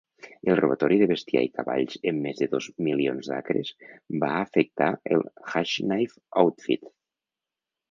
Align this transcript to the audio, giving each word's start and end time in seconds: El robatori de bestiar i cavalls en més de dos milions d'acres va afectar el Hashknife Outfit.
El 0.51 0.55
robatori 0.59 0.95
de 1.01 1.07
bestiar 1.11 1.43
i 1.47 1.51
cavalls 1.57 1.99
en 2.11 2.21
més 2.23 2.39
de 2.39 2.47
dos 2.55 2.69
milions 2.87 3.29
d'acres 3.33 3.71
va 4.25 4.31
afectar 4.39 4.89
el 5.19 5.23
Hashknife 5.55 6.21
Outfit. 6.47 6.93